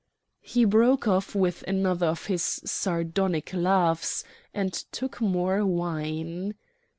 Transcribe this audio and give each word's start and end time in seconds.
He 0.41 0.65
broke 0.65 1.07
off 1.07 1.35
with 1.35 1.61
another 1.67 2.07
of 2.07 2.25
his 2.25 2.41
sardonic 2.65 3.53
laughs, 3.53 4.23
and 4.51 4.73
took 4.73 5.21
more 5.21 5.63
wine. 5.63 6.55